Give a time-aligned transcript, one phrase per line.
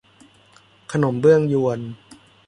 [0.91, 1.79] ขนมเบื้องญวน